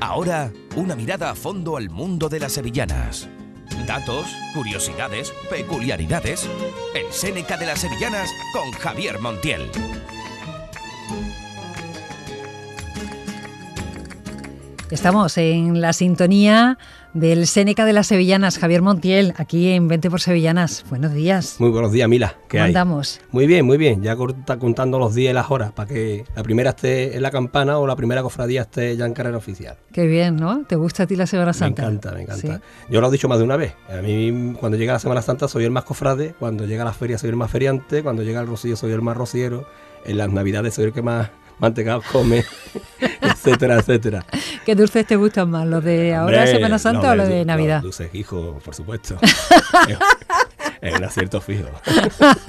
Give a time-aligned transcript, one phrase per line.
[0.00, 3.28] Ahora, una mirada a fondo al mundo de las sevillanas.
[3.86, 6.48] Datos, curiosidades, peculiaridades.
[6.94, 9.68] El Séneca de las Sevillanas con Javier Montiel.
[14.90, 16.78] Estamos en la sintonía
[17.12, 20.82] del Séneca de las Sevillanas, Javier Montiel, aquí en 20 por Sevillanas.
[20.88, 21.56] Buenos días.
[21.58, 22.36] Muy buenos días, Mila.
[22.48, 22.68] ¿Qué hay?
[22.68, 23.20] andamos?
[23.30, 24.02] Muy bien, muy bien.
[24.02, 27.30] Ya está contando los días y las horas para que la primera esté en la
[27.30, 29.76] campana o la primera cofradía esté ya en carrera oficial.
[29.92, 30.64] Qué bien, ¿no?
[30.64, 31.82] ¿Te gusta a ti la Semana Santa?
[31.82, 32.62] Me encanta, me encanta.
[32.88, 33.74] Yo lo he dicho más de una vez.
[33.90, 36.34] A mí, cuando llega la Semana Santa, soy el más cofrade.
[36.38, 38.02] Cuando llega la feria, soy el más feriante.
[38.02, 39.68] Cuando llega el rocío, soy el más rociero.
[40.06, 42.44] En las Navidades, soy el que más mantecados come,
[43.20, 44.24] etcétera, etcétera.
[44.68, 47.76] ¿Qué dulces te gustan más, los de ahora, Semana Santa o los de Navidad?
[47.76, 49.16] Los dulces, hijo, por supuesto.
[50.82, 51.70] es un acierto fijo.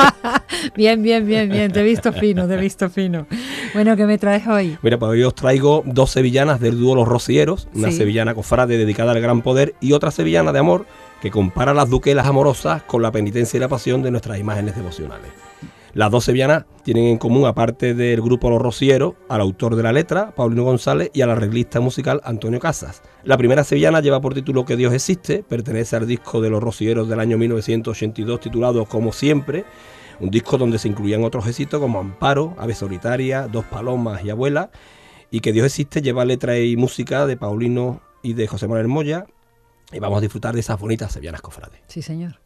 [0.74, 3.26] bien, bien, bien, bien, te he visto fino, te he visto fino.
[3.74, 4.78] Bueno, ¿qué me traes hoy?
[4.80, 9.12] Mira, pues hoy os traigo dos sevillanas del dúo Los Rocieros, una sevillana cofrade dedicada
[9.12, 10.86] al gran poder y otra sevillana de amor
[11.20, 15.30] que compara las duquelas amorosas con la penitencia y la pasión de nuestras imágenes devocionales.
[15.96, 19.94] Las dos sevillanas tienen en común, aparte del grupo Los Rocieros, al autor de la
[19.94, 23.00] letra, Paulino González, y al arreglista musical Antonio Casas.
[23.24, 27.08] La primera sevillana lleva por título Que Dios existe, pertenece al disco de Los Rocieros
[27.08, 29.64] del año 1982 titulado Como siempre,
[30.20, 34.70] un disco donde se incluían otros éxitos como Amparo, Ave Solitaria, Dos Palomas y Abuela,
[35.30, 39.24] y Que Dios existe lleva letra y música de Paulino y de José Manuel Moya,
[39.90, 41.80] y vamos a disfrutar de esas bonitas sevillanas cofrades.
[41.86, 42.45] Sí, señor.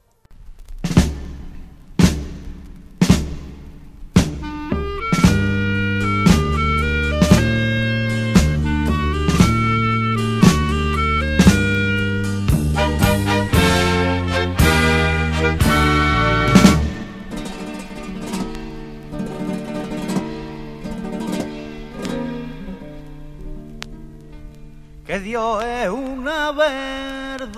[25.22, 27.50] Dios es una verdad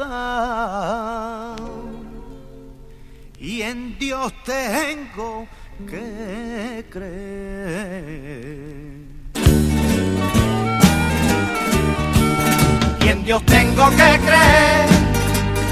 [3.39, 5.47] y en Dios tengo
[5.89, 8.33] que creer.
[13.01, 14.89] Y en Dios tengo que creer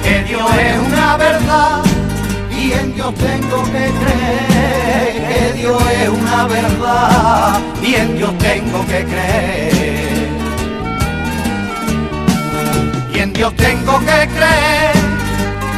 [0.03, 1.83] que Dios es una verdad
[2.57, 8.87] y en Dios tengo que creer que Dios es una verdad y en Dios tengo
[8.87, 9.80] que creer.
[13.41, 14.93] Dios tengo que creer,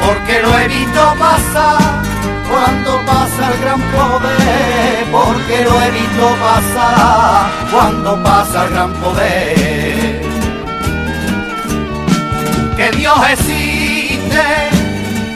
[0.05, 2.03] porque lo he visto pasar
[2.51, 10.23] cuando pasa el gran poder, porque lo he visto pasar cuando pasa el gran poder.
[12.77, 14.43] Que Dios existe,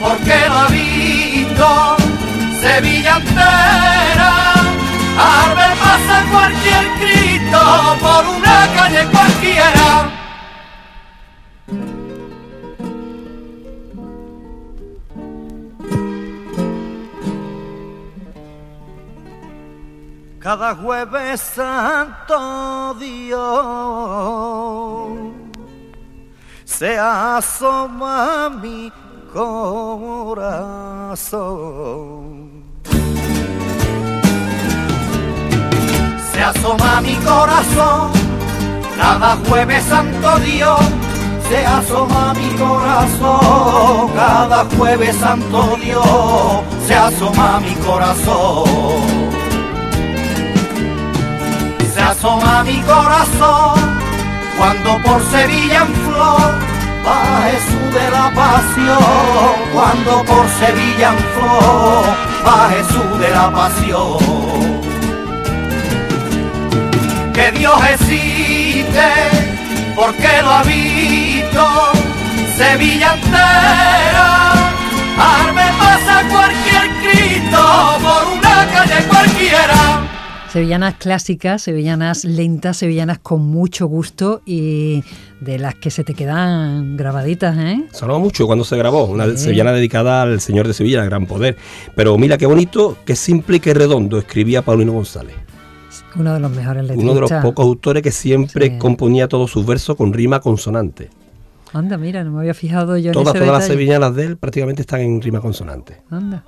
[0.01, 1.95] porque lo he visto,
[2.59, 4.53] Sevilla entera,
[5.17, 10.16] al ver pasar cualquier Cristo por una calle cualquiera.
[20.47, 23.37] Cada jueves santo Dios
[26.63, 28.89] se asoma mi
[29.33, 30.47] corazón.
[36.31, 38.11] Se asoma mi corazón,
[38.97, 40.79] cada jueves santo Dios
[41.49, 49.16] se asoma mi corazón, cada jueves santo Dios se asoma mi corazón
[51.97, 53.73] se asoma mi corazón
[54.55, 56.51] cuando por Sevilla en flor
[57.05, 57.19] va
[57.49, 62.05] Jesús de la pasión, cuando por Sevilla en flor
[62.45, 64.17] va Jesús de la pasión.
[67.33, 69.09] Que Dios existe
[69.95, 71.63] porque lo ha visto
[72.57, 74.53] Sevilla entera,
[75.39, 77.61] arme pasa cualquier Cristo
[78.03, 80.07] por una calle cualquiera
[80.51, 85.03] Sevillanas clásicas, sevillanas lentas, sevillanas con mucho gusto y
[85.41, 87.85] de las que se te quedan grabaditas, ¿eh?
[87.91, 91.57] Sonó mucho cuando se grabó, una sevillana dedicada al Señor de Sevilla, al gran poder.
[91.95, 95.35] Pero mira qué bonito, qué simple y qué redondo escribía Paulino González.
[96.15, 97.03] Uno de los mejores letristas.
[97.03, 101.09] Uno de los pocos autores que siempre componía todos sus versos con rima consonante.
[101.73, 104.37] Anda, mira, no me había fijado yo todas, en ese Todas las sevillanas de él
[104.37, 105.97] prácticamente están en rima consonante.
[106.09, 106.43] Anda.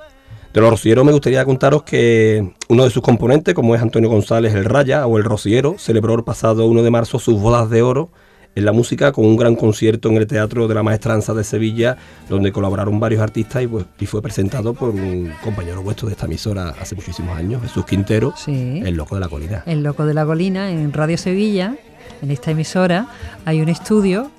[0.53, 4.55] De los rocieros me gustaría contaros que uno de sus componentes, como es Antonio González
[4.55, 8.09] el Raya o el Rociero, celebró el pasado 1 de marzo sus bodas de oro
[8.55, 11.97] en la música con un gran concierto en el Teatro de la Maestranza de Sevilla,
[12.29, 16.73] donde colaboraron varios artistas y, pues, fue presentado por un compañero vuestro de esta emisora
[16.81, 19.63] hace muchísimos años, Jesús Quintero, el Loco de la Colina.
[19.67, 21.75] El Loco de la Colina en Radio Sevilla
[22.23, 23.07] en esta emisora
[23.45, 24.31] hay un estudio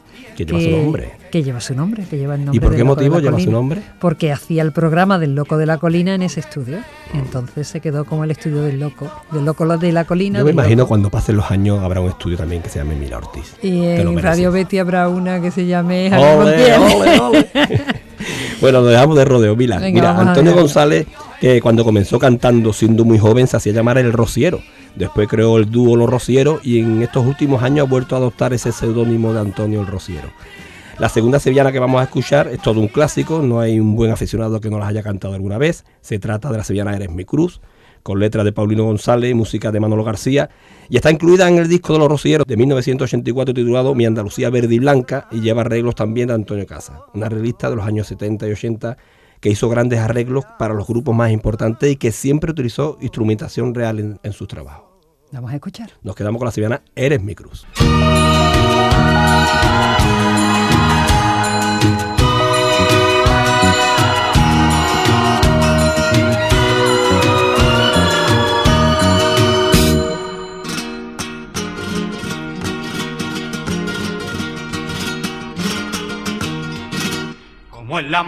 [0.47, 1.11] que lleva su nombre.
[1.31, 2.57] Que lleva su nombre, que lleva el nombre.
[2.57, 3.83] ¿Y por qué motivo lleva su nombre?
[3.99, 6.79] Porque hacía el programa del Loco de la Colina en ese estudio.
[7.15, 10.39] Entonces se quedó como el estudio del Loco, del Loco de la Colina.
[10.41, 13.19] Yo me imagino cuando pasen los años habrá un estudio también que se llame Mila
[13.19, 13.55] Ortiz.
[13.63, 17.49] Y en Radio Betty habrá una que se llame ole,
[18.61, 19.79] Bueno, nos dejamos de rodeo, Mila.
[19.79, 21.07] Mira, Antonio González,
[21.41, 24.61] que cuando comenzó cantando siendo muy joven, se hacía llamar el Rociero
[24.97, 28.53] Después creó el dúo Los Rocieros y en estos últimos años ha vuelto a adoptar
[28.53, 30.29] ese seudónimo de Antonio el Rociero.
[30.99, 34.11] La segunda sevillana que vamos a escuchar es todo un clásico, no hay un buen
[34.11, 35.85] aficionado que no las haya cantado alguna vez.
[36.03, 37.63] Se trata de la sevillana Eres mi cruz,
[38.03, 40.51] con letras de Paulino González, música de Manolo García,
[40.91, 44.75] y está incluida en el disco de los Rocieros de 1984 titulado Mi Andalucía Verde
[44.75, 48.49] y Blanca, y lleva arreglos también de Antonio Casa, una revista de los años 70
[48.49, 48.99] y 80
[49.41, 54.19] que hizo grandes arreglos para los grupos más importantes y que siempre utilizó instrumentación real
[54.23, 54.91] en, sus trabajos.
[55.33, 55.91] Vamos a escuchar.
[56.03, 57.67] Nos quedamos con la sevillana Eres mi cruz.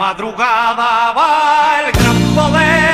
[0.02, 2.91] Madrugada va el gran poder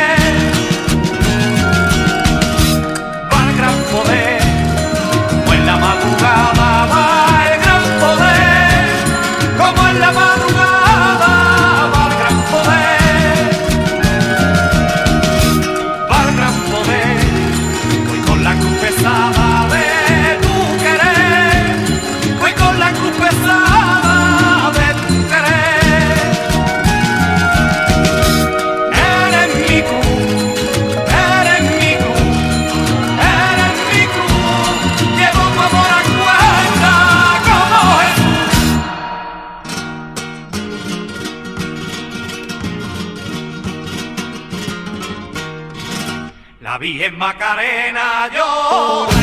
[46.97, 49.18] Macarena, yo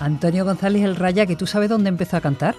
[0.00, 2.54] Antonio González El Raya, que tú sabes dónde empezó a cantar.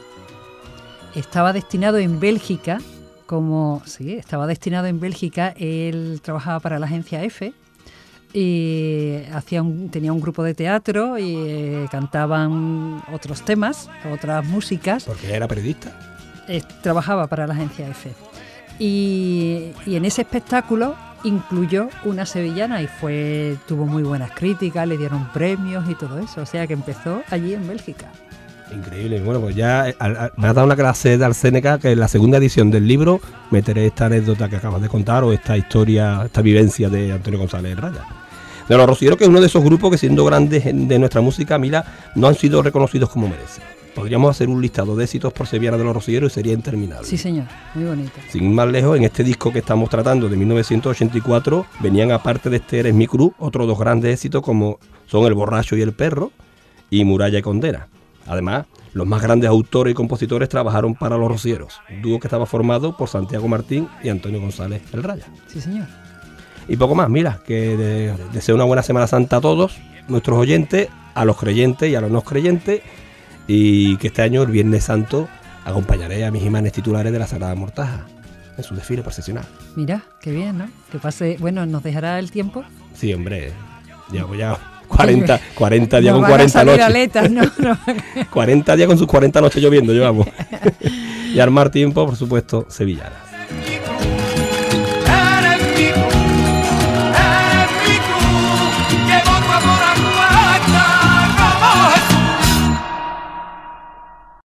[1.15, 2.79] Estaba destinado en Bélgica,
[3.25, 7.53] como sí, estaba destinado en Bélgica, él trabajaba para la agencia F
[8.33, 15.03] y hacía tenía un grupo de teatro y eh, cantaban otros temas, otras músicas.
[15.03, 15.97] Porque era periodista.
[16.83, 18.13] trabajaba para la agencia F.
[18.79, 24.97] Y, y en ese espectáculo incluyó una sevillana y fue tuvo muy buenas críticas, le
[24.97, 28.11] dieron premios y todo eso, o sea que empezó allí en Bélgica.
[28.73, 29.95] Increíble, bueno, pues ya eh,
[30.37, 33.19] me ha dado una clase de Arsénica que en la segunda edición del libro
[33.49, 37.77] meteré esta anécdota que acabas de contar o esta historia, esta vivencia de Antonio González
[37.77, 38.05] Raya.
[38.69, 41.57] De los Rocieros, que es uno de esos grupos que siendo grandes de nuestra música,
[41.57, 41.83] mira,
[42.15, 43.80] no han sido reconocidos como merecen.
[43.95, 47.05] Podríamos hacer un listado de éxitos por Sevillana de los Rocieros y sería interminable.
[47.05, 47.45] Sí, señor,
[47.75, 48.13] muy bonito.
[48.29, 52.79] Sin más lejos, en este disco que estamos tratando de 1984, venían aparte de este
[52.79, 56.31] Eres mi cruz, otros dos grandes éxitos como son El borracho y el perro
[56.89, 57.89] y Muralla y Condera.
[58.27, 62.95] Además, los más grandes autores y compositores trabajaron para los Rocieros, dúo que estaba formado
[62.95, 65.25] por Santiago Martín y Antonio González El Raya.
[65.47, 65.87] Sí, señor.
[66.67, 71.25] Y poco más, mira, que deseo una buena Semana Santa a todos, nuestros oyentes, a
[71.25, 72.81] los creyentes y a los no creyentes
[73.47, 75.27] y que este año, el Viernes Santo,
[75.65, 78.05] acompañaré a mis imanes titulares de la Sagrada Mortaja
[78.57, 79.45] en su desfile procesional.
[79.75, 80.69] Mira, qué bien, ¿no?
[80.91, 82.63] Que pase, bueno, ¿nos dejará el tiempo?
[82.93, 83.51] Sí, hombre,
[84.11, 84.57] llevo ya
[84.87, 87.31] 40, 40 días con 40 noches.
[87.31, 87.77] no, no.
[88.29, 90.27] 40 días con sus 40 noches lloviendo llevamos.
[91.33, 93.30] y armar tiempo, por supuesto, sevillanas.